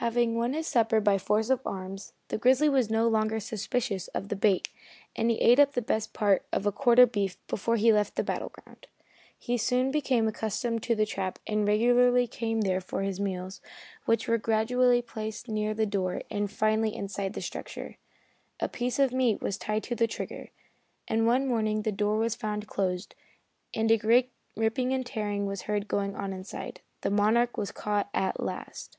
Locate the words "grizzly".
2.38-2.68